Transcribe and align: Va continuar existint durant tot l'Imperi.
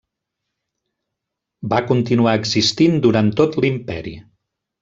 Va 1.73 1.83
continuar 1.93 2.35
existint 2.41 2.99
durant 3.07 3.33
tot 3.43 3.63
l'Imperi. 3.63 4.19